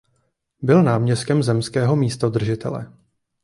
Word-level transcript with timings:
Byl 0.61 0.83
náměstkem 0.83 1.43
zemského 1.43 1.95
místodržitele. 1.95 2.91